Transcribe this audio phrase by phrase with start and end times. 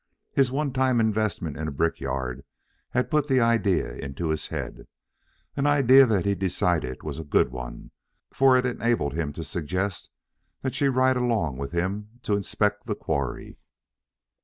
[0.31, 2.43] His one time investment in a brickyard
[2.89, 4.87] had put the idea into his head
[5.55, 7.91] an idea that he decided was a good one,
[8.33, 10.09] for it enabled him to suggest
[10.63, 13.59] that she ride along with him to inspect the quarry.